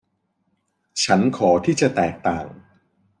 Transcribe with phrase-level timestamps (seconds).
[1.03, 2.45] ฉันขอที่จะแตกต่าง